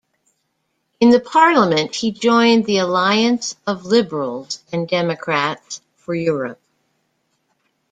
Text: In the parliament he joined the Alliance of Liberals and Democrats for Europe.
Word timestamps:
In 0.99 1.11
the 1.11 1.19
parliament 1.19 1.95
he 1.95 2.11
joined 2.11 2.65
the 2.65 2.79
Alliance 2.79 3.55
of 3.67 3.85
Liberals 3.85 4.63
and 4.73 4.89
Democrats 4.89 5.79
for 5.95 6.15
Europe. 6.15 6.59